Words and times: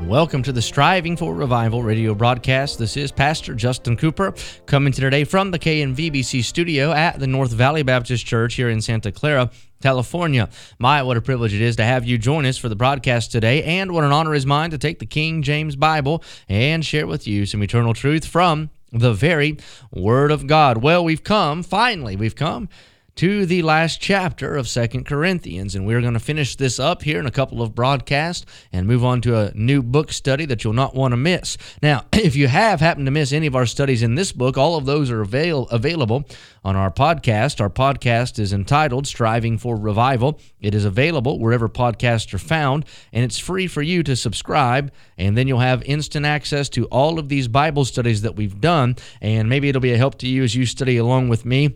Welcome 0.00 0.42
to 0.44 0.52
the 0.52 0.62
Striving 0.62 1.16
for 1.16 1.34
Revival 1.34 1.82
radio 1.82 2.14
broadcast. 2.14 2.78
This 2.78 2.96
is 2.96 3.12
Pastor 3.12 3.54
Justin 3.54 3.96
Cooper 3.96 4.34
coming 4.66 4.92
to 4.92 5.00
today 5.00 5.24
from 5.24 5.50
the 5.50 5.58
KNVBC 5.58 6.42
studio 6.42 6.92
at 6.92 7.20
the 7.20 7.26
North 7.26 7.52
Valley 7.52 7.82
Baptist 7.82 8.26
Church 8.26 8.54
here 8.54 8.70
in 8.70 8.80
Santa 8.80 9.12
Clara. 9.12 9.50
California. 9.82 10.48
My, 10.78 11.02
what 11.02 11.16
a 11.16 11.20
privilege 11.20 11.52
it 11.52 11.60
is 11.60 11.76
to 11.76 11.84
have 11.84 12.04
you 12.04 12.16
join 12.16 12.46
us 12.46 12.56
for 12.56 12.68
the 12.68 12.76
broadcast 12.76 13.32
today, 13.32 13.64
and 13.64 13.90
what 13.90 14.04
an 14.04 14.12
honor 14.12 14.34
is 14.34 14.46
mine 14.46 14.70
to 14.70 14.78
take 14.78 15.00
the 15.00 15.06
King 15.06 15.42
James 15.42 15.74
Bible 15.74 16.22
and 16.48 16.84
share 16.84 17.06
with 17.06 17.26
you 17.26 17.46
some 17.46 17.62
eternal 17.62 17.92
truth 17.92 18.24
from 18.24 18.70
the 18.92 19.12
very 19.12 19.58
Word 19.90 20.30
of 20.30 20.46
God. 20.46 20.78
Well, 20.78 21.04
we've 21.04 21.24
come, 21.24 21.62
finally, 21.62 22.14
we've 22.14 22.36
come 22.36 22.68
to 23.14 23.44
the 23.44 23.62
last 23.62 24.00
chapter 24.00 24.56
of 24.56 24.66
Second 24.66 25.04
Corinthians, 25.04 25.74
and 25.74 25.86
we're 25.86 26.00
going 26.00 26.14
to 26.14 26.20
finish 26.20 26.56
this 26.56 26.80
up 26.80 27.02
here 27.02 27.20
in 27.20 27.26
a 27.26 27.30
couple 27.30 27.60
of 27.60 27.74
broadcasts 27.74 28.46
and 28.72 28.86
move 28.86 29.04
on 29.04 29.20
to 29.20 29.38
a 29.38 29.52
new 29.54 29.82
book 29.82 30.10
study 30.10 30.46
that 30.46 30.64
you'll 30.64 30.72
not 30.72 30.94
want 30.94 31.12
to 31.12 31.16
miss. 31.16 31.58
Now, 31.82 32.06
if 32.12 32.34
you 32.34 32.48
have 32.48 32.80
happened 32.80 33.06
to 33.06 33.12
miss 33.12 33.32
any 33.32 33.46
of 33.46 33.54
our 33.54 33.66
studies 33.66 34.02
in 34.02 34.14
this 34.14 34.32
book, 34.32 34.56
all 34.56 34.76
of 34.76 34.86
those 34.86 35.10
are 35.10 35.20
avail- 35.20 35.64
available 35.64 36.24
on 36.64 36.74
our 36.74 36.90
podcast. 36.90 37.60
Our 37.60 37.68
podcast 37.68 38.38
is 38.38 38.52
entitled 38.52 39.06
Striving 39.06 39.58
for 39.58 39.76
Revival. 39.76 40.40
It 40.60 40.74
is 40.74 40.86
available 40.86 41.38
wherever 41.38 41.68
podcasts 41.68 42.32
are 42.32 42.38
found, 42.38 42.86
and 43.12 43.24
it's 43.24 43.38
free 43.38 43.66
for 43.66 43.82
you 43.82 44.02
to 44.04 44.16
subscribe, 44.16 44.90
and 45.18 45.36
then 45.36 45.46
you'll 45.46 45.58
have 45.58 45.82
instant 45.82 46.24
access 46.24 46.70
to 46.70 46.86
all 46.86 47.18
of 47.18 47.28
these 47.28 47.46
Bible 47.46 47.84
studies 47.84 48.22
that 48.22 48.36
we've 48.36 48.60
done, 48.60 48.96
and 49.20 49.50
maybe 49.50 49.68
it'll 49.68 49.80
be 49.82 49.92
a 49.92 49.98
help 49.98 50.16
to 50.18 50.28
you 50.28 50.42
as 50.42 50.54
you 50.54 50.64
study 50.64 50.96
along 50.96 51.28
with 51.28 51.44
me 51.44 51.74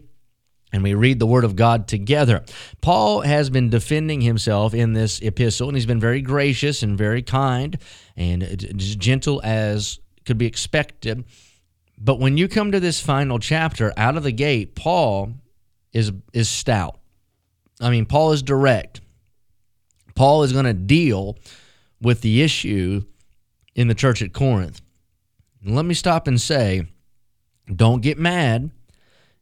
and 0.73 0.83
we 0.83 0.95
read 0.95 1.19
the 1.19 1.27
Word 1.27 1.45
of 1.45 1.57
God 1.57 1.89
together. 1.89 2.45
Paul 2.81 3.21
has 3.21 3.51
been 3.51 3.71
defending 3.71 4.21
himself 4.21 4.75
in 4.75 4.93
this 4.93 5.21
epistle, 5.21 5.69
and 5.69 5.77
he's 5.77 5.87
been 5.87 6.01
very 6.01 6.21
gracious 6.21 6.83
and 6.83 6.99
very 6.99 7.23
kind 7.23 7.79
and 8.17 8.43
uh, 8.43 8.47
as 8.77 8.97
gentle 8.97 9.41
as 9.45 10.01
could 10.25 10.39
be 10.39 10.47
expected. 10.47 11.25
But 11.99 12.19
when 12.19 12.37
you 12.37 12.49
come 12.49 12.73
to 12.73 12.81
this 12.81 13.01
final 13.01 13.39
chapter, 13.39 13.93
out 13.97 14.17
of 14.17 14.23
the 14.23 14.33
gate, 14.33 14.75
Paul 14.75 15.33
is 15.93 16.13
is 16.33 16.49
stout. 16.49 16.99
I 17.81 17.91
mean, 17.91 18.07
Paul 18.07 18.33
is 18.33 18.43
direct. 18.43 19.01
Paul 20.15 20.43
is 20.43 20.53
going 20.53 20.65
to 20.65 20.75
deal 20.75 21.39
with 22.01 22.23
the 22.23 22.43
issue 22.43 23.03
in 23.75 23.89
the 23.89 23.95
church 23.95 24.23
at 24.23 24.33
Corinth. 24.33 24.81
And 25.63 25.75
let 25.75 25.85
me 25.85 25.95
stop 25.95 26.27
and 26.27 26.41
say, 26.41 26.87
don't 27.75 28.03
get 28.03 28.19
mad 28.19 28.71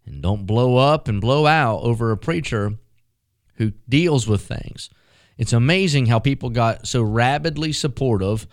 and 0.07 0.23
don't 0.23 0.47
blow 0.47 0.77
up 0.77 1.09
and 1.09 1.21
blow 1.21 1.47
out 1.47 1.81
over 1.83 2.11
a 2.11 2.17
preacher 2.17 2.75
who 3.57 3.73
deals 3.89 4.27
with 4.27 4.43
things. 4.43 4.91
It's 5.39 5.53
amazing 5.53 6.07
how 6.07 6.19
people 6.19 6.51
got 6.51 6.87
so 6.87 7.03
rabidly 7.03 7.73
supportive 7.73 8.47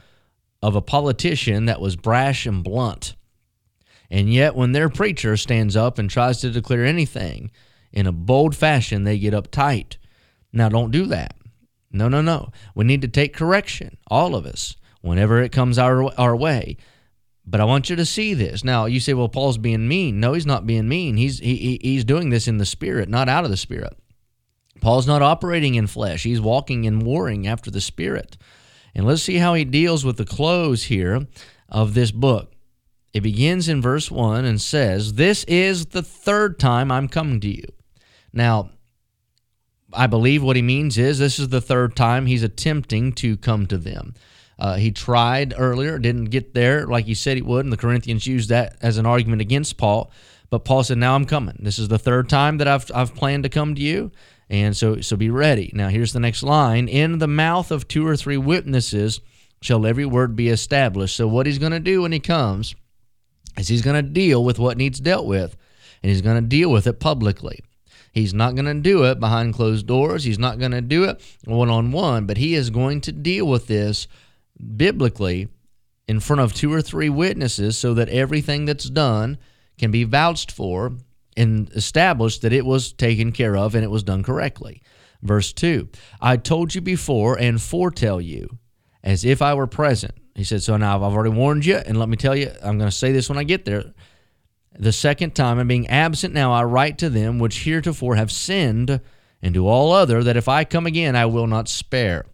of 0.61 0.75
a 0.75 0.81
politician 0.81 1.65
that 1.65 1.81
was 1.81 1.95
brash 1.95 2.45
and 2.45 2.63
blunt. 2.63 3.15
And 4.09 4.33
yet, 4.33 4.55
when 4.55 4.73
their 4.73 4.89
preacher 4.89 5.37
stands 5.37 5.75
up 5.75 5.97
and 5.97 6.09
tries 6.09 6.41
to 6.41 6.51
declare 6.51 6.85
anything 6.85 7.51
in 7.91 8.07
a 8.07 8.11
bold 8.11 8.55
fashion, 8.55 9.03
they 9.03 9.17
get 9.17 9.33
uptight. 9.33 9.97
Now, 10.51 10.69
don't 10.69 10.91
do 10.91 11.05
that. 11.07 11.35
No, 11.91 12.07
no, 12.07 12.21
no. 12.21 12.51
We 12.75 12.85
need 12.85 13.01
to 13.01 13.07
take 13.07 13.33
correction, 13.33 13.97
all 14.07 14.35
of 14.35 14.45
us, 14.45 14.75
whenever 15.01 15.41
it 15.41 15.51
comes 15.51 15.77
our, 15.77 16.13
our 16.19 16.35
way. 16.35 16.77
But 17.45 17.59
I 17.59 17.65
want 17.65 17.89
you 17.89 17.95
to 17.95 18.05
see 18.05 18.33
this. 18.33 18.63
Now 18.63 18.85
you 18.85 18.99
say, 18.99 19.13
well, 19.13 19.29
Paul's 19.29 19.57
being 19.57 19.87
mean. 19.87 20.19
No, 20.19 20.33
he's 20.33 20.45
not 20.45 20.67
being 20.67 20.87
mean. 20.87 21.17
He's 21.17 21.39
he, 21.39 21.79
he's 21.81 22.03
doing 22.03 22.29
this 22.29 22.47
in 22.47 22.57
the 22.57 22.65
spirit, 22.65 23.09
not 23.09 23.29
out 23.29 23.43
of 23.43 23.49
the 23.49 23.57
spirit. 23.57 23.97
Paul's 24.79 25.07
not 25.07 25.21
operating 25.21 25.75
in 25.75 25.87
flesh. 25.87 26.23
He's 26.23 26.41
walking 26.41 26.85
and 26.85 27.03
warring 27.03 27.47
after 27.47 27.69
the 27.69 27.81
spirit. 27.81 28.37
And 28.95 29.05
let's 29.05 29.21
see 29.21 29.37
how 29.37 29.53
he 29.53 29.63
deals 29.63 30.03
with 30.03 30.17
the 30.17 30.25
close 30.25 30.83
here 30.83 31.27
of 31.69 31.93
this 31.93 32.11
book. 32.11 32.53
It 33.13 33.21
begins 33.21 33.67
in 33.67 33.81
verse 33.81 34.09
1 34.09 34.45
and 34.45 34.59
says, 34.59 35.13
This 35.13 35.43
is 35.45 35.87
the 35.87 36.01
third 36.01 36.59
time 36.59 36.91
I'm 36.91 37.07
coming 37.07 37.39
to 37.41 37.49
you. 37.49 37.65
Now, 38.33 38.69
I 39.93 40.07
believe 40.07 40.41
what 40.41 40.55
he 40.55 40.61
means 40.61 40.97
is 40.97 41.19
this 41.19 41.37
is 41.37 41.49
the 41.49 41.61
third 41.61 41.95
time 41.95 42.25
he's 42.25 42.43
attempting 42.43 43.11
to 43.13 43.37
come 43.37 43.67
to 43.67 43.77
them. 43.77 44.13
Uh, 44.61 44.75
he 44.75 44.91
tried 44.91 45.55
earlier, 45.57 45.97
didn't 45.97 46.25
get 46.25 46.53
there 46.53 46.85
like 46.85 47.05
he 47.05 47.15
said 47.15 47.35
he 47.35 47.41
would, 47.41 47.65
and 47.65 47.73
the 47.73 47.77
Corinthians 47.77 48.27
used 48.27 48.49
that 48.49 48.77
as 48.79 48.99
an 48.99 49.07
argument 49.07 49.41
against 49.41 49.75
Paul. 49.75 50.11
But 50.51 50.65
Paul 50.65 50.83
said, 50.83 50.99
"Now 50.99 51.15
I'm 51.15 51.25
coming. 51.25 51.57
This 51.59 51.79
is 51.79 51.87
the 51.87 51.97
third 51.97 52.29
time 52.29 52.59
that 52.59 52.67
I've 52.67 52.91
I've 52.93 53.15
planned 53.15 53.41
to 53.41 53.49
come 53.49 53.73
to 53.73 53.81
you, 53.81 54.11
and 54.51 54.77
so 54.77 55.01
so 55.01 55.15
be 55.15 55.31
ready." 55.31 55.71
Now 55.73 55.87
here's 55.87 56.13
the 56.13 56.19
next 56.19 56.43
line: 56.43 56.87
"In 56.87 57.17
the 57.17 57.27
mouth 57.27 57.71
of 57.71 57.87
two 57.87 58.05
or 58.05 58.15
three 58.15 58.37
witnesses 58.37 59.19
shall 59.63 59.87
every 59.87 60.05
word 60.05 60.35
be 60.35 60.49
established." 60.49 61.15
So 61.15 61.27
what 61.27 61.47
he's 61.47 61.57
going 61.57 61.71
to 61.71 61.79
do 61.79 62.03
when 62.03 62.11
he 62.11 62.19
comes 62.19 62.75
is 63.57 63.67
he's 63.67 63.81
going 63.81 64.05
to 64.05 64.07
deal 64.07 64.43
with 64.43 64.59
what 64.59 64.77
needs 64.77 64.99
dealt 64.99 65.25
with, 65.25 65.57
and 66.03 66.11
he's 66.11 66.21
going 66.21 66.39
to 66.39 66.47
deal 66.47 66.69
with 66.69 66.85
it 66.85 66.99
publicly. 66.99 67.61
He's 68.11 68.35
not 68.35 68.53
going 68.53 68.65
to 68.65 68.75
do 68.75 69.05
it 69.05 69.19
behind 69.19 69.55
closed 69.55 69.87
doors. 69.87 70.23
He's 70.23 70.37
not 70.37 70.59
going 70.59 70.73
to 70.73 70.81
do 70.81 71.05
it 71.05 71.19
one 71.45 71.71
on 71.71 71.91
one, 71.91 72.27
but 72.27 72.37
he 72.37 72.53
is 72.53 72.69
going 72.69 73.01
to 73.01 73.11
deal 73.11 73.47
with 73.47 73.65
this 73.65 74.07
biblically 74.75 75.47
in 76.07 76.19
front 76.19 76.41
of 76.41 76.53
two 76.53 76.73
or 76.73 76.81
three 76.81 77.09
witnesses 77.09 77.77
so 77.77 77.93
that 77.93 78.09
everything 78.09 78.65
that's 78.65 78.89
done 78.89 79.37
can 79.77 79.91
be 79.91 80.03
vouched 80.03 80.51
for 80.51 80.93
and 81.37 81.69
established 81.71 82.41
that 82.41 82.53
it 82.53 82.65
was 82.65 82.91
taken 82.91 83.31
care 83.31 83.55
of 83.55 83.75
and 83.75 83.83
it 83.83 83.91
was 83.91 84.03
done 84.03 84.23
correctly. 84.23 84.81
Verse 85.21 85.53
2 85.53 85.87
I 86.19 86.37
told 86.37 86.75
you 86.75 86.81
before 86.81 87.37
and 87.37 87.61
foretell 87.61 88.19
you 88.19 88.59
as 89.03 89.25
if 89.25 89.41
I 89.41 89.53
were 89.53 89.67
present. 89.67 90.13
He 90.35 90.43
said, 90.43 90.63
So 90.63 90.77
now 90.77 90.95
I've 90.95 91.13
already 91.13 91.35
warned 91.35 91.65
you, 91.65 91.77
and 91.77 91.97
let 91.97 92.09
me 92.09 92.17
tell 92.17 92.35
you, 92.35 92.51
I'm 92.63 92.77
going 92.77 92.89
to 92.89 92.95
say 92.95 93.11
this 93.11 93.29
when 93.29 93.37
I 93.37 93.43
get 93.43 93.65
there. 93.65 93.93
The 94.77 94.93
second 94.93 95.35
time, 95.35 95.59
and 95.59 95.67
being 95.67 95.87
absent 95.87 96.33
now, 96.33 96.53
I 96.53 96.63
write 96.63 96.97
to 96.99 97.09
them 97.09 97.39
which 97.39 97.63
heretofore 97.63 98.15
have 98.15 98.31
sinned, 98.31 99.01
and 99.41 99.53
to 99.53 99.67
all 99.67 99.91
other, 99.91 100.23
that 100.23 100.37
if 100.37 100.47
I 100.47 100.63
come 100.63 100.85
again, 100.85 101.15
I 101.15 101.25
will 101.25 101.47
not 101.47 101.67
spare. 101.67 102.25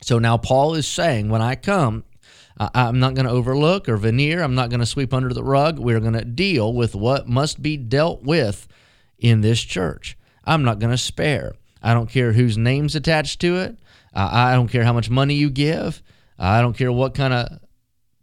So 0.00 0.18
now 0.18 0.36
Paul 0.36 0.74
is 0.74 0.88
saying, 0.88 1.28
when 1.28 1.42
I 1.42 1.54
come, 1.54 2.04
I'm 2.58 2.98
not 2.98 3.14
going 3.14 3.26
to 3.26 3.32
overlook 3.32 3.88
or 3.88 3.96
veneer. 3.96 4.42
I'm 4.42 4.54
not 4.54 4.70
going 4.70 4.80
to 4.80 4.86
sweep 4.86 5.14
under 5.14 5.32
the 5.32 5.42
rug. 5.42 5.78
We're 5.78 6.00
going 6.00 6.12
to 6.12 6.24
deal 6.24 6.72
with 6.72 6.94
what 6.94 7.28
must 7.28 7.62
be 7.62 7.76
dealt 7.76 8.22
with 8.22 8.68
in 9.18 9.40
this 9.40 9.60
church. 9.60 10.16
I'm 10.44 10.62
not 10.62 10.78
going 10.78 10.90
to 10.90 10.98
spare. 10.98 11.54
I 11.82 11.94
don't 11.94 12.10
care 12.10 12.32
whose 12.32 12.58
name's 12.58 12.94
attached 12.94 13.40
to 13.40 13.56
it. 13.56 13.78
I 14.12 14.54
don't 14.54 14.68
care 14.68 14.84
how 14.84 14.92
much 14.92 15.08
money 15.08 15.34
you 15.34 15.50
give. 15.50 16.02
I 16.38 16.60
don't 16.60 16.76
care 16.76 16.92
what 16.92 17.14
kind 17.14 17.32
of 17.32 17.60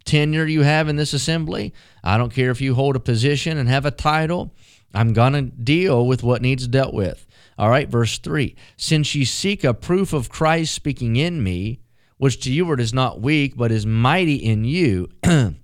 tenure 0.04 0.46
you 0.46 0.62
have 0.62 0.88
in 0.88 0.96
this 0.96 1.12
assembly. 1.12 1.74
I 2.04 2.18
don't 2.18 2.32
care 2.32 2.50
if 2.50 2.60
you 2.60 2.74
hold 2.74 2.96
a 2.96 3.00
position 3.00 3.58
and 3.58 3.68
have 3.68 3.86
a 3.86 3.90
title. 3.90 4.54
I'm 4.94 5.12
going 5.12 5.32
to 5.32 5.42
deal 5.42 6.06
with 6.06 6.22
what 6.22 6.42
needs 6.42 6.66
dealt 6.66 6.94
with. 6.94 7.26
All 7.58 7.68
right, 7.68 7.88
verse 7.88 8.18
3 8.18 8.54
Since 8.76 9.14
ye 9.14 9.24
seek 9.24 9.64
a 9.64 9.74
proof 9.74 10.12
of 10.12 10.28
Christ 10.28 10.72
speaking 10.72 11.16
in 11.16 11.42
me, 11.42 11.80
which 12.16 12.40
to 12.42 12.52
you 12.52 12.72
is 12.74 12.94
not 12.94 13.20
weak, 13.20 13.56
but 13.56 13.72
is 13.72 13.84
mighty 13.84 14.36
in 14.36 14.64
you. 14.64 15.08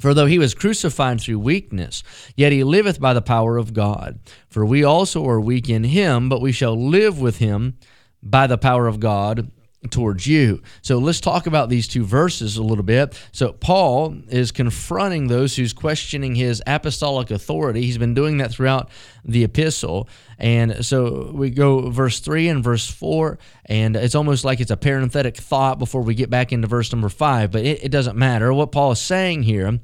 For 0.00 0.12
though 0.12 0.26
he 0.26 0.40
was 0.40 0.54
crucified 0.54 1.20
through 1.20 1.38
weakness, 1.38 2.02
yet 2.36 2.50
he 2.50 2.64
liveth 2.64 3.00
by 3.00 3.14
the 3.14 3.22
power 3.22 3.56
of 3.56 3.72
God. 3.72 4.18
For 4.48 4.66
we 4.66 4.82
also 4.82 5.24
are 5.28 5.40
weak 5.40 5.70
in 5.70 5.84
him, 5.84 6.28
but 6.28 6.40
we 6.40 6.50
shall 6.50 6.76
live 6.76 7.20
with 7.20 7.38
him 7.38 7.78
by 8.20 8.48
the 8.48 8.58
power 8.58 8.88
of 8.88 8.98
God 8.98 9.52
towards 9.90 10.26
you. 10.26 10.62
So 10.82 10.98
let's 10.98 11.20
talk 11.20 11.46
about 11.46 11.68
these 11.68 11.88
two 11.88 12.04
verses 12.04 12.56
a 12.56 12.62
little 12.62 12.84
bit. 12.84 13.18
So 13.32 13.52
Paul 13.52 14.16
is 14.28 14.52
confronting 14.52 15.28
those 15.28 15.56
who's 15.56 15.72
questioning 15.72 16.34
his 16.34 16.62
apostolic 16.66 17.30
authority. 17.30 17.82
He's 17.82 17.98
been 17.98 18.14
doing 18.14 18.38
that 18.38 18.50
throughout 18.50 18.90
the 19.24 19.44
epistle. 19.44 20.08
And 20.38 20.84
so 20.84 21.30
we 21.32 21.50
go 21.50 21.90
verse 21.90 22.20
3 22.20 22.48
and 22.48 22.64
verse 22.64 22.90
4, 22.90 23.38
and 23.66 23.96
it's 23.96 24.14
almost 24.14 24.44
like 24.44 24.60
it's 24.60 24.70
a 24.70 24.76
parenthetic 24.76 25.36
thought 25.36 25.78
before 25.78 26.02
we 26.02 26.14
get 26.14 26.30
back 26.30 26.52
into 26.52 26.66
verse 26.66 26.92
number 26.92 27.08
5, 27.08 27.50
but 27.50 27.64
it, 27.64 27.84
it 27.84 27.88
doesn't 27.90 28.16
matter. 28.16 28.52
What 28.52 28.72
Paul 28.72 28.92
is 28.92 29.00
saying 29.00 29.44
here 29.44 29.78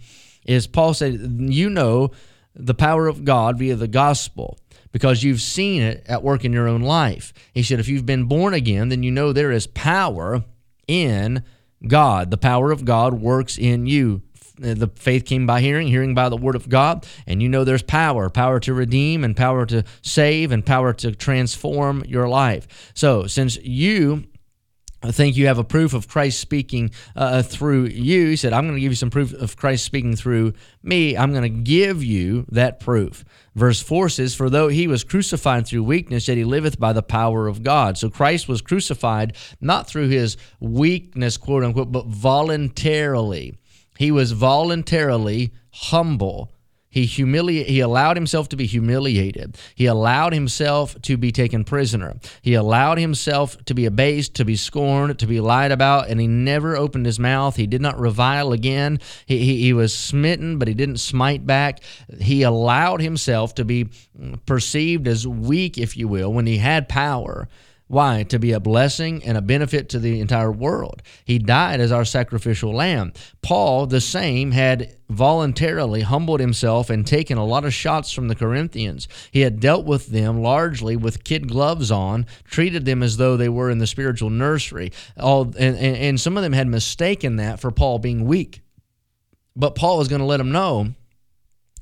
is 0.44 0.66
Paul 0.66 0.94
said, 0.94 1.36
You 1.48 1.70
know 1.70 2.10
the 2.54 2.74
power 2.74 3.06
of 3.06 3.24
God 3.24 3.58
via 3.58 3.76
the 3.76 3.88
gospel 3.88 4.58
because 4.92 5.22
you've 5.22 5.40
seen 5.40 5.82
it 5.82 6.04
at 6.08 6.22
work 6.22 6.44
in 6.44 6.52
your 6.52 6.68
own 6.68 6.82
life. 6.82 7.32
He 7.52 7.62
said, 7.62 7.80
if 7.80 7.88
you've 7.88 8.06
been 8.06 8.24
born 8.24 8.54
again, 8.54 8.88
then 8.88 9.02
you 9.02 9.10
know 9.10 9.32
there 9.32 9.52
is 9.52 9.66
power 9.66 10.44
in 10.88 11.44
God. 11.86 12.30
The 12.30 12.36
power 12.36 12.70
of 12.70 12.84
God 12.84 13.14
works 13.14 13.56
in 13.56 13.86
you. 13.86 14.22
The 14.58 14.90
faith 14.94 15.24
came 15.24 15.46
by 15.46 15.62
hearing, 15.62 15.88
hearing 15.88 16.14
by 16.14 16.28
the 16.28 16.36
word 16.36 16.54
of 16.54 16.68
God, 16.68 17.06
and 17.26 17.42
you 17.42 17.48
know 17.48 17.64
there's 17.64 17.82
power 17.82 18.28
power 18.28 18.60
to 18.60 18.74
redeem, 18.74 19.24
and 19.24 19.34
power 19.34 19.64
to 19.64 19.84
save, 20.02 20.52
and 20.52 20.66
power 20.66 20.92
to 20.92 21.12
transform 21.12 22.04
your 22.06 22.28
life. 22.28 22.92
So, 22.92 23.26
since 23.26 23.56
you 23.62 24.24
I 25.02 25.12
think 25.12 25.36
you 25.36 25.46
have 25.46 25.58
a 25.58 25.64
proof 25.64 25.94
of 25.94 26.08
Christ 26.08 26.40
speaking 26.40 26.90
uh, 27.16 27.42
through 27.42 27.86
you. 27.86 28.28
He 28.28 28.36
said, 28.36 28.52
I'm 28.52 28.64
going 28.64 28.74
to 28.74 28.80
give 28.80 28.92
you 28.92 28.96
some 28.96 29.08
proof 29.08 29.32
of 29.32 29.56
Christ 29.56 29.84
speaking 29.84 30.14
through 30.14 30.52
me. 30.82 31.16
I'm 31.16 31.30
going 31.32 31.42
to 31.42 31.48
give 31.48 32.04
you 32.04 32.44
that 32.50 32.80
proof. 32.80 33.24
Verse 33.54 33.80
4 33.80 34.10
says, 34.10 34.34
For 34.34 34.50
though 34.50 34.68
he 34.68 34.86
was 34.86 35.02
crucified 35.02 35.66
through 35.66 35.84
weakness, 35.84 36.28
yet 36.28 36.36
he 36.36 36.44
liveth 36.44 36.78
by 36.78 36.92
the 36.92 37.02
power 37.02 37.48
of 37.48 37.62
God. 37.62 37.96
So 37.96 38.10
Christ 38.10 38.46
was 38.46 38.60
crucified 38.60 39.36
not 39.60 39.86
through 39.86 40.08
his 40.08 40.36
weakness, 40.60 41.38
quote 41.38 41.64
unquote, 41.64 41.90
but 41.90 42.06
voluntarily. 42.06 43.54
He 43.98 44.10
was 44.10 44.32
voluntarily 44.32 45.54
humble 45.72 46.52
he 46.90 47.04
humili- 47.04 47.64
he 47.64 47.78
allowed 47.78 48.16
himself 48.16 48.48
to 48.48 48.56
be 48.56 48.66
humiliated. 48.66 49.56
He 49.76 49.86
allowed 49.86 50.32
himself 50.32 51.00
to 51.02 51.16
be 51.16 51.30
taken 51.30 51.62
prisoner. 51.62 52.16
He 52.42 52.54
allowed 52.54 52.98
himself 52.98 53.56
to 53.66 53.74
be 53.74 53.86
abased, 53.86 54.34
to 54.34 54.44
be 54.44 54.56
scorned, 54.56 55.16
to 55.20 55.26
be 55.26 55.38
lied 55.38 55.70
about, 55.70 56.08
and 56.08 56.20
he 56.20 56.26
never 56.26 56.76
opened 56.76 57.06
his 57.06 57.20
mouth. 57.20 57.54
He 57.54 57.68
did 57.68 57.80
not 57.80 57.98
revile 57.98 58.52
again. 58.52 58.98
He, 59.26 59.38
he, 59.38 59.62
he 59.62 59.72
was 59.72 59.96
smitten, 59.96 60.58
but 60.58 60.66
he 60.66 60.74
didn't 60.74 60.98
smite 60.98 61.46
back. 61.46 61.80
He 62.20 62.42
allowed 62.42 63.00
himself 63.00 63.54
to 63.54 63.64
be 63.64 63.88
perceived 64.44 65.06
as 65.06 65.26
weak, 65.26 65.78
if 65.78 65.96
you 65.96 66.08
will, 66.08 66.32
when 66.32 66.46
he 66.46 66.58
had 66.58 66.88
power. 66.88 67.48
Why? 67.90 68.22
To 68.28 68.38
be 68.38 68.52
a 68.52 68.60
blessing 68.60 69.24
and 69.24 69.36
a 69.36 69.42
benefit 69.42 69.88
to 69.88 69.98
the 69.98 70.20
entire 70.20 70.52
world. 70.52 71.02
He 71.24 71.40
died 71.40 71.80
as 71.80 71.90
our 71.90 72.04
sacrificial 72.04 72.72
lamb. 72.72 73.12
Paul, 73.42 73.86
the 73.88 74.00
same, 74.00 74.52
had 74.52 74.94
voluntarily 75.08 76.02
humbled 76.02 76.38
himself 76.38 76.88
and 76.88 77.04
taken 77.04 77.36
a 77.36 77.44
lot 77.44 77.64
of 77.64 77.74
shots 77.74 78.12
from 78.12 78.28
the 78.28 78.36
Corinthians. 78.36 79.08
He 79.32 79.40
had 79.40 79.58
dealt 79.58 79.86
with 79.86 80.06
them 80.06 80.40
largely 80.40 80.94
with 80.94 81.24
kid 81.24 81.48
gloves 81.48 81.90
on, 81.90 82.26
treated 82.44 82.84
them 82.84 83.02
as 83.02 83.16
though 83.16 83.36
they 83.36 83.48
were 83.48 83.70
in 83.70 83.78
the 83.78 83.88
spiritual 83.88 84.30
nursery. 84.30 84.92
All 85.18 85.42
and, 85.42 85.76
and, 85.76 85.96
and 85.96 86.20
some 86.20 86.36
of 86.36 86.44
them 86.44 86.52
had 86.52 86.68
mistaken 86.68 87.36
that 87.36 87.58
for 87.58 87.72
Paul 87.72 87.98
being 87.98 88.24
weak. 88.24 88.60
But 89.56 89.74
Paul 89.74 89.98
was 89.98 90.06
going 90.06 90.20
to 90.20 90.26
let 90.26 90.36
them 90.36 90.52
know, 90.52 90.94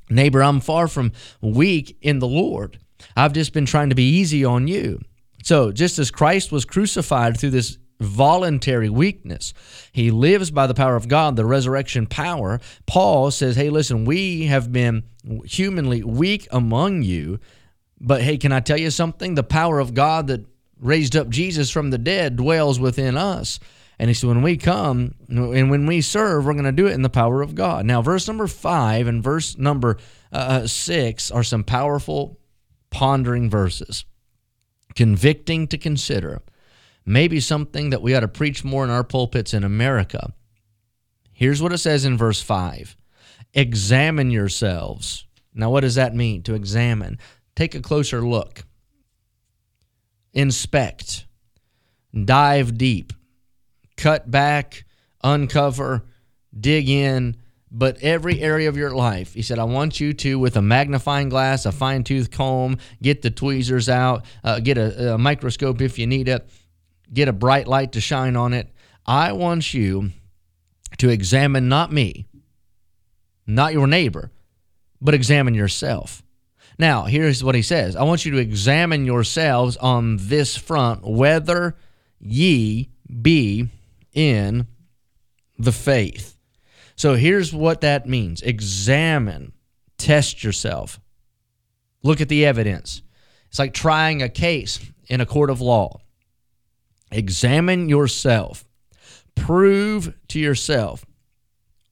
neighbor, 0.09 0.41
I'm 0.41 0.59
far 0.59 0.87
from 0.87 1.11
weak 1.39 1.99
in 2.01 2.17
the 2.17 2.27
Lord. 2.27 2.79
I've 3.15 3.33
just 3.33 3.53
been 3.53 3.67
trying 3.67 3.89
to 3.89 3.95
be 3.95 4.09
easy 4.09 4.43
on 4.43 4.67
you. 4.67 5.01
So, 5.43 5.71
just 5.71 5.99
as 5.99 6.11
Christ 6.11 6.51
was 6.51 6.65
crucified 6.65 7.37
through 7.37 7.51
this 7.51 7.77
voluntary 7.99 8.89
weakness, 8.89 9.53
he 9.91 10.11
lives 10.11 10.51
by 10.51 10.67
the 10.67 10.73
power 10.73 10.95
of 10.95 11.07
God, 11.07 11.35
the 11.35 11.45
resurrection 11.45 12.07
power. 12.07 12.59
Paul 12.85 13.31
says, 13.31 13.55
Hey, 13.55 13.69
listen, 13.69 14.05
we 14.05 14.45
have 14.45 14.71
been 14.71 15.03
humanly 15.45 16.03
weak 16.03 16.47
among 16.51 17.03
you, 17.03 17.39
but 17.99 18.21
hey, 18.21 18.37
can 18.37 18.51
I 18.51 18.59
tell 18.59 18.79
you 18.79 18.91
something? 18.91 19.35
The 19.35 19.43
power 19.43 19.79
of 19.79 19.93
God 19.93 20.27
that 20.27 20.45
raised 20.79 21.15
up 21.15 21.29
Jesus 21.29 21.69
from 21.69 21.89
the 21.89 21.97
dead 21.97 22.37
dwells 22.37 22.79
within 22.79 23.17
us. 23.17 23.59
And 24.01 24.09
he 24.09 24.13
said, 24.13 24.27
when 24.27 24.41
we 24.41 24.55
come 24.55 25.15
and 25.27 25.69
when 25.69 25.85
we 25.85 25.99
serve, 25.99 26.45
we're 26.45 26.53
going 26.53 26.63
to 26.63 26.71
do 26.71 26.87
it 26.87 26.93
in 26.93 27.01
the 27.01 27.09
power 27.09 27.41
of 27.41 27.53
God. 27.53 27.85
Now, 27.85 28.01
verse 28.01 28.29
number 28.29 28.47
five 28.47 29.07
and 29.07 29.21
verse 29.21 29.57
number 29.57 29.97
uh, 30.31 30.67
six 30.67 31.31
are 31.31 31.43
some 31.43 31.65
powerful, 31.65 32.39
pondering 32.91 33.49
verses 33.49 34.05
convicting 34.95 35.67
to 35.67 35.77
consider, 35.77 36.41
maybe 37.05 37.39
something 37.39 37.89
that 37.89 38.01
we 38.01 38.15
ought 38.15 38.21
to 38.21 38.27
preach 38.27 38.63
more 38.63 38.83
in 38.83 38.89
our 38.89 39.03
pulpits 39.03 39.53
in 39.53 39.63
America. 39.63 40.33
Here's 41.33 41.61
what 41.61 41.73
it 41.73 41.77
says 41.77 42.05
in 42.05 42.17
verse 42.17 42.41
5 42.41 42.95
Examine 43.53 44.29
yourselves. 44.29 45.25
Now, 45.53 45.71
what 45.71 45.81
does 45.81 45.95
that 45.95 46.13
mean 46.13 46.43
to 46.43 46.53
examine? 46.53 47.17
Take 47.55 47.75
a 47.75 47.81
closer 47.81 48.21
look, 48.21 48.63
inspect, 50.33 51.25
dive 52.25 52.77
deep, 52.77 53.11
cut 53.97 54.29
back, 54.29 54.85
uncover, 55.23 56.05
dig 56.57 56.89
in, 56.89 57.35
but 57.71 57.97
every 58.01 58.41
area 58.41 58.67
of 58.67 58.77
your 58.77 58.91
life. 58.91 59.33
He 59.33 59.41
said, 59.41 59.59
I 59.59 59.63
want 59.63 59.99
you 59.99 60.13
to, 60.13 60.39
with 60.39 60.57
a 60.57 60.61
magnifying 60.61 61.29
glass, 61.29 61.65
a 61.65 61.71
fine 61.71 62.03
tooth 62.03 62.31
comb, 62.31 62.77
get 63.01 63.21
the 63.21 63.29
tweezers 63.29 63.89
out, 63.89 64.25
uh, 64.43 64.59
get 64.59 64.77
a, 64.77 65.13
a 65.13 65.17
microscope 65.17 65.81
if 65.81 65.99
you 65.99 66.07
need 66.07 66.27
it, 66.27 66.49
get 67.13 67.27
a 67.27 67.33
bright 67.33 67.67
light 67.67 67.91
to 67.93 68.01
shine 68.01 68.35
on 68.35 68.53
it. 68.53 68.73
I 69.05 69.33
want 69.33 69.73
you 69.73 70.11
to 70.97 71.09
examine 71.09 71.69
not 71.69 71.91
me, 71.91 72.27
not 73.45 73.73
your 73.73 73.87
neighbor, 73.87 74.31
but 75.01 75.13
examine 75.13 75.53
yourself. 75.53 76.23
Now, 76.77 77.03
here's 77.03 77.43
what 77.43 77.55
he 77.55 77.61
says 77.61 77.95
I 77.95 78.03
want 78.03 78.25
you 78.25 78.31
to 78.31 78.37
examine 78.37 79.05
yourselves 79.05 79.77
on 79.77 80.17
this 80.19 80.57
front, 80.57 81.05
whether 81.05 81.75
ye 82.19 82.89
be 83.21 83.67
in 84.13 84.67
the 85.57 85.71
faith. 85.71 86.38
So 86.99 87.15
here's 87.15 87.53
what 87.53 87.79
that 87.79 88.09
means 88.09 88.41
examine, 88.41 89.53
test 89.97 90.43
yourself, 90.43 90.99
look 92.03 92.19
at 92.19 92.27
the 92.27 92.45
evidence. 92.45 93.03
It's 93.47 93.57
like 93.57 93.73
trying 93.73 94.21
a 94.21 94.27
case 94.27 94.81
in 95.07 95.21
a 95.21 95.25
court 95.25 95.49
of 95.49 95.61
law. 95.61 96.01
Examine 97.09 97.87
yourself, 97.87 98.65
prove 99.33 100.13
to 100.27 100.39
yourself 100.41 101.05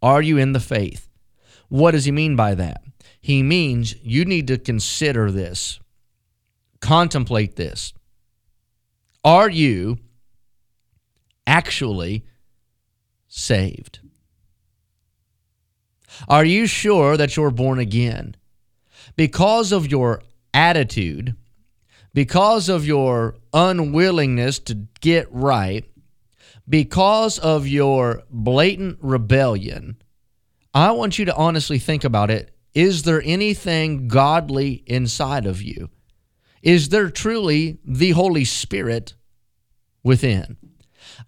are 0.01 0.21
you 0.21 0.37
in 0.37 0.51
the 0.51 0.59
faith? 0.59 1.07
What 1.69 1.91
does 1.91 2.03
he 2.03 2.11
mean 2.11 2.35
by 2.35 2.53
that? 2.55 2.81
He 3.21 3.41
means 3.43 3.95
you 4.03 4.25
need 4.25 4.47
to 4.47 4.57
consider 4.57 5.31
this, 5.31 5.79
contemplate 6.81 7.55
this. 7.55 7.93
Are 9.23 9.49
you 9.49 9.99
actually 11.47 12.25
saved? 13.29 14.01
Are 16.27 16.45
you 16.45 16.67
sure 16.67 17.17
that 17.17 17.35
you're 17.35 17.51
born 17.51 17.79
again? 17.79 18.35
Because 19.15 19.71
of 19.71 19.89
your 19.89 20.21
attitude, 20.53 21.35
because 22.13 22.69
of 22.69 22.85
your 22.85 23.35
unwillingness 23.53 24.59
to 24.59 24.87
get 25.01 25.27
right, 25.31 25.85
because 26.67 27.39
of 27.39 27.67
your 27.67 28.23
blatant 28.29 28.97
rebellion, 29.01 29.97
I 30.73 30.91
want 30.91 31.17
you 31.17 31.25
to 31.25 31.35
honestly 31.35 31.79
think 31.79 32.03
about 32.03 32.29
it. 32.29 32.51
Is 32.73 33.03
there 33.03 33.21
anything 33.23 34.07
godly 34.07 34.83
inside 34.85 35.45
of 35.45 35.61
you? 35.61 35.89
Is 36.61 36.89
there 36.89 37.09
truly 37.09 37.79
the 37.85 38.11
Holy 38.11 38.45
Spirit 38.45 39.15
within? 40.03 40.57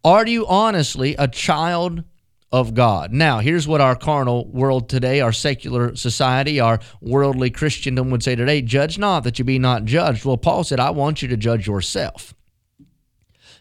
Are 0.03 0.27
you 0.27 0.45
honestly 0.45 1.15
a 1.15 1.27
child 1.27 2.03
of 2.51 2.73
God. 2.73 3.13
Now, 3.13 3.39
here's 3.39 3.67
what 3.67 3.81
our 3.81 3.95
carnal 3.95 4.47
world 4.47 4.89
today, 4.89 5.21
our 5.21 5.31
secular 5.31 5.95
society, 5.95 6.59
our 6.59 6.79
worldly 6.99 7.49
Christendom 7.49 8.09
would 8.09 8.23
say 8.23 8.35
today 8.35 8.61
judge 8.61 8.97
not 8.97 9.23
that 9.23 9.37
you 9.37 9.45
be 9.45 9.59
not 9.59 9.85
judged. 9.85 10.25
Well, 10.25 10.37
Paul 10.37 10.63
said, 10.63 10.79
I 10.79 10.89
want 10.89 11.21
you 11.21 11.27
to 11.27 11.37
judge 11.37 11.67
yourself. 11.67 12.33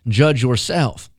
Judge 0.07 0.43
yourself. 0.43 1.11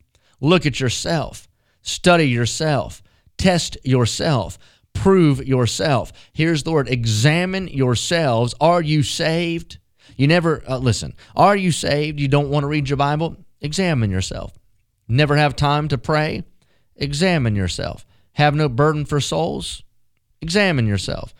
Look 0.41 0.65
at 0.65 0.79
yourself. 0.79 1.47
Study 1.81 2.27
yourself. 2.27 3.03
Test 3.37 3.77
yourself. 3.83 4.57
Prove 4.93 5.45
yourself. 5.45 6.11
Here's 6.33 6.63
the 6.63 6.71
word 6.71 6.89
examine 6.89 7.67
yourselves. 7.67 8.55
Are 8.59 8.81
you 8.81 9.03
saved? 9.03 9.77
You 10.17 10.27
never, 10.27 10.63
uh, 10.67 10.77
listen, 10.77 11.13
are 11.35 11.55
you 11.55 11.71
saved? 11.71 12.19
You 12.19 12.27
don't 12.27 12.49
want 12.49 12.63
to 12.63 12.67
read 12.67 12.89
your 12.89 12.97
Bible? 12.97 13.37
Examine 13.61 14.09
yourself. 14.09 14.57
Never 15.07 15.35
have 15.35 15.55
time 15.55 15.87
to 15.89 15.97
pray? 15.97 16.43
Examine 16.99 17.55
yourself. 17.55 18.05
Have 18.33 18.53
no 18.53 18.69
burden 18.69 19.05
for 19.05 19.19
souls? 19.19 19.81
Examine 20.41 20.85
yourself. 20.85 21.33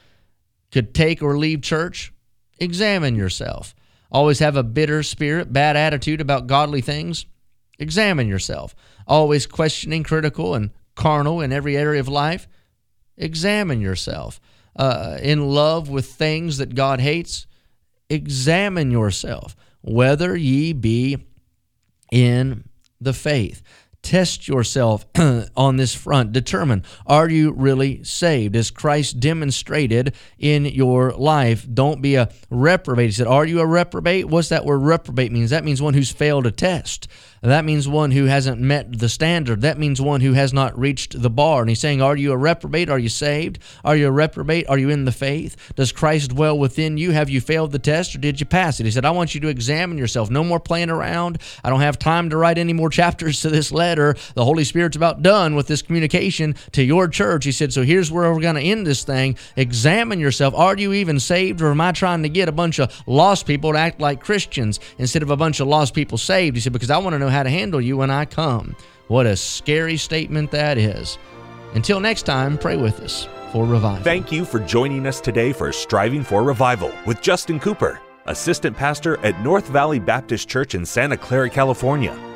Could 0.71 0.95
take 0.95 1.21
or 1.21 1.37
leave 1.37 1.61
church? 1.61 2.11
Examine 2.57 3.15
yourself. 3.15 3.75
Always 4.11 4.39
have 4.39 4.55
a 4.55 4.63
bitter 4.63 5.03
spirit, 5.03 5.53
bad 5.53 5.77
attitude 5.77 6.21
about 6.21 6.47
godly 6.47 6.81
things? 6.81 7.25
Examine 7.77 8.27
yourself. 8.27 8.75
Always 9.05 9.45
questioning, 9.45 10.03
critical, 10.03 10.55
and 10.55 10.71
carnal 10.95 11.41
in 11.41 11.51
every 11.53 11.77
area 11.77 11.99
of 11.99 12.07
life? 12.07 12.47
Examine 13.17 13.81
yourself. 13.81 14.39
Uh, 14.75 15.17
in 15.21 15.49
love 15.49 15.89
with 15.89 16.13
things 16.13 16.57
that 16.57 16.75
God 16.75 16.99
hates? 16.99 17.47
Examine 18.09 18.91
yourself, 18.91 19.55
whether 19.81 20.35
ye 20.35 20.73
be 20.73 21.17
in 22.11 22.63
the 22.99 23.13
faith. 23.13 23.61
Test 24.01 24.47
yourself 24.47 25.05
on 25.55 25.77
this 25.77 25.93
front. 25.93 26.31
Determine 26.31 26.83
are 27.05 27.29
you 27.29 27.51
really 27.51 28.03
saved? 28.03 28.55
Is 28.55 28.71
Christ 28.71 29.19
demonstrated 29.19 30.15
in 30.37 30.65
your 30.65 31.11
life? 31.11 31.67
Don't 31.71 32.01
be 32.01 32.15
a 32.15 32.29
reprobate. 32.49 33.07
He 33.07 33.11
said, 33.11 33.27
Are 33.27 33.45
you 33.45 33.59
a 33.59 33.65
reprobate? 33.65 34.25
What's 34.25 34.49
that 34.49 34.65
word 34.65 34.79
reprobate 34.79 35.31
means? 35.31 35.49
That 35.49 35.63
means 35.63 35.81
one 35.81 35.93
who's 35.93 36.11
failed 36.11 36.45
a 36.45 36.51
test. 36.51 37.07
That 37.41 37.63
means 37.63 37.87
one 37.87 38.11
who 38.11 38.25
hasn't 38.25 38.59
met 38.59 38.99
the 38.99 39.07
standard. 39.07 39.61
That 39.61 39.77
means 39.77 40.01
one 40.01 40.19
who 40.19 40.33
has 40.33 40.51
not 40.51 40.77
reached 40.77 41.21
the 41.21 41.29
bar. 41.29 41.61
And 41.61 41.69
he's 41.69 41.79
saying, 41.79 42.01
Are 42.01 42.15
you 42.15 42.31
a 42.31 42.37
reprobate? 42.37 42.89
Are 42.89 42.99
you 42.99 43.09
saved? 43.09 43.59
Are 43.85 43.95
you 43.95 44.07
a 44.07 44.11
reprobate? 44.11 44.67
Are 44.67 44.77
you 44.77 44.89
in 44.89 45.05
the 45.05 45.11
faith? 45.11 45.55
Does 45.75 45.91
Christ 45.91 46.31
dwell 46.31 46.57
within 46.57 46.97
you? 46.97 47.11
Have 47.11 47.29
you 47.29 47.39
failed 47.41 47.71
the 47.71 47.79
test 47.79 48.15
or 48.15 48.19
did 48.19 48.39
you 48.39 48.45
pass 48.45 48.79
it? 48.79 48.85
He 48.85 48.91
said, 48.91 49.05
I 49.05 49.11
want 49.11 49.33
you 49.33 49.41
to 49.41 49.47
examine 49.47 49.97
yourself. 49.97 50.29
No 50.29 50.43
more 50.43 50.59
playing 50.59 50.89
around. 50.89 51.39
I 51.63 51.69
don't 51.69 51.81
have 51.81 51.97
time 51.97 52.29
to 52.31 52.37
write 52.37 52.57
any 52.57 52.73
more 52.73 52.89
chapters 52.99 53.41
to 53.41 53.49
this 53.49 53.71
letter. 53.89 54.15
The 54.35 54.45
Holy 54.45 54.63
Spirit's 54.63 54.95
about 54.95 55.21
done 55.21 55.55
with 55.55 55.67
this 55.67 55.81
communication 55.81 56.55
to 56.73 56.83
your 56.83 57.07
church. 57.07 57.45
He 57.45 57.51
said, 57.51 57.73
So 57.73 57.83
here's 57.83 58.11
where 58.11 58.31
we're 58.31 58.41
going 58.41 58.55
to 58.55 58.61
end 58.61 58.85
this 58.85 59.03
thing. 59.03 59.37
Examine 59.55 60.19
yourself. 60.19 60.53
Are 60.53 60.77
you 60.77 60.93
even 60.93 61.19
saved 61.19 61.61
or 61.61 61.71
am 61.71 61.81
I 61.81 61.91
trying 61.91 62.23
to 62.23 62.29
get 62.29 62.47
a 62.47 62.51
bunch 62.51 62.79
of 62.79 62.91
lost 63.07 63.47
people 63.47 63.73
to 63.73 63.79
act 63.79 63.99
like 63.99 64.21
Christians 64.21 64.79
instead 64.97 65.23
of 65.23 65.31
a 65.31 65.37
bunch 65.37 65.59
of 65.59 65.67
lost 65.67 65.93
people 65.93 66.17
saved? 66.17 66.55
He 66.55 66.61
said, 66.61 66.73
Because 66.73 66.91
I 66.91 66.97
want 66.99 67.13
to 67.13 67.19
know 67.19 67.29
how 67.29 67.43
to 67.43 67.49
handle 67.49 67.81
you 67.81 67.97
when 67.97 68.11
I 68.11 68.25
come. 68.25 68.75
What 69.07 69.25
a 69.25 69.35
scary 69.35 69.97
statement 69.97 70.51
that 70.51 70.77
is. 70.77 71.17
Until 71.73 71.99
next 71.99 72.23
time, 72.23 72.57
pray 72.57 72.77
with 72.77 72.99
us 72.99 73.27
for 73.51 73.65
revival. 73.65 74.03
Thank 74.03 74.31
you 74.31 74.45
for 74.45 74.59
joining 74.59 75.07
us 75.07 75.19
today 75.19 75.51
for 75.51 75.71
Striving 75.71 76.23
for 76.23 76.43
Revival 76.43 76.91
with 77.07 77.21
Justin 77.21 77.59
Cooper, 77.59 77.99
Assistant 78.25 78.77
Pastor 78.77 79.17
at 79.25 79.39
North 79.41 79.67
Valley 79.67 79.99
Baptist 79.99 80.47
Church 80.47 80.75
in 80.75 80.85
Santa 80.85 81.17
Clara, 81.17 81.49
California. 81.49 82.28